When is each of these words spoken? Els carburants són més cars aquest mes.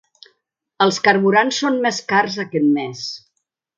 Els 0.85 0.97
carburants 1.07 1.59
són 1.65 1.77
més 1.85 1.99
cars 2.15 2.39
aquest 2.45 2.69
mes. 2.79 3.05